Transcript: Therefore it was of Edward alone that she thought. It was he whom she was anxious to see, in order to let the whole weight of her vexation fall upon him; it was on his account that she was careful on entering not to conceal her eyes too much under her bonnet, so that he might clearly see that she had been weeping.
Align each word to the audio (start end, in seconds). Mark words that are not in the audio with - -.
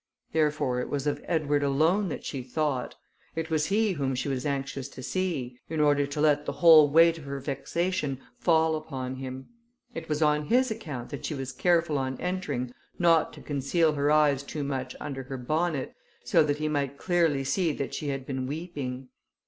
Therefore 0.33 0.81
it 0.81 0.89
was 0.89 1.05
of 1.05 1.21
Edward 1.27 1.61
alone 1.61 2.09
that 2.09 2.25
she 2.25 2.41
thought. 2.41 2.95
It 3.35 3.51
was 3.51 3.67
he 3.67 3.91
whom 3.91 4.15
she 4.15 4.29
was 4.29 4.47
anxious 4.47 4.89
to 4.89 5.03
see, 5.03 5.59
in 5.69 5.79
order 5.79 6.07
to 6.07 6.19
let 6.19 6.47
the 6.47 6.53
whole 6.53 6.89
weight 6.89 7.19
of 7.19 7.25
her 7.25 7.39
vexation 7.39 8.19
fall 8.39 8.75
upon 8.75 9.17
him; 9.17 9.49
it 9.93 10.09
was 10.09 10.23
on 10.23 10.45
his 10.47 10.71
account 10.71 11.09
that 11.11 11.23
she 11.25 11.35
was 11.35 11.51
careful 11.53 11.99
on 11.99 12.19
entering 12.19 12.73
not 12.97 13.31
to 13.33 13.41
conceal 13.43 13.93
her 13.93 14.09
eyes 14.09 14.41
too 14.41 14.63
much 14.63 14.95
under 14.99 15.21
her 15.21 15.37
bonnet, 15.37 15.93
so 16.23 16.41
that 16.45 16.57
he 16.57 16.67
might 16.67 16.97
clearly 16.97 17.43
see 17.43 17.71
that 17.71 17.93
she 17.93 18.07
had 18.07 18.25
been 18.25 18.47
weeping. 18.47 19.09